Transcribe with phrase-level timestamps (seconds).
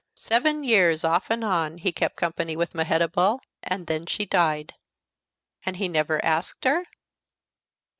[0.15, 4.73] Seven years, off and on, he kept company with Mehetabel, and then she died."
[5.63, 6.87] "And he never asked her?"